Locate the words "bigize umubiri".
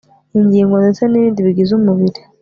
1.47-2.19